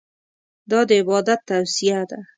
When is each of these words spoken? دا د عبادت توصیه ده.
دا 0.69 0.79
د 0.89 0.91
عبادت 1.01 1.39
توصیه 1.49 2.01
ده. 2.09 2.19